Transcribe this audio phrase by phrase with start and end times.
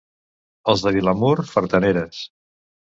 [0.73, 2.25] Els de Vilamur, fartaneres.